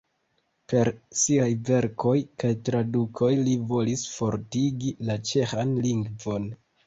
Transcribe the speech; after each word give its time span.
Per 0.71 0.89
siaj 1.23 1.49
verkoj 1.69 2.13
kaj 2.43 2.51
tradukoj 2.69 3.29
li 3.49 3.53
volis 3.73 4.07
fortigi 4.15 4.95
la 5.11 5.19
ĉeĥan 5.33 5.77
lingvon. 5.87 6.49